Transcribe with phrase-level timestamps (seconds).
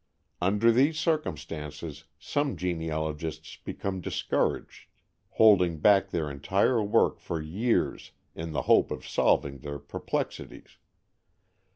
[0.41, 4.87] Under these circumstances some genealogists become discouraged,
[5.33, 10.77] holding back their entire work for years in the hope of solving their perplexities.